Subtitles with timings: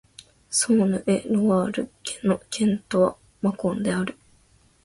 [0.49, 4.17] ソーヌ＝エ＝ロワール県の県都はマコンである